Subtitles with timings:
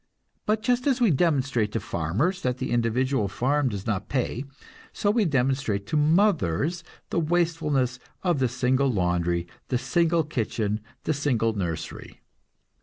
[0.47, 4.45] But just as we demonstrate to farmers that the individual farm does not pay,
[4.91, 11.13] so we demonstrate to mothers the wastefulness of the single laundry, the single kitchen, the
[11.13, 12.21] single nursery.